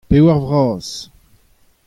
[0.09, 0.89] Pevar vras.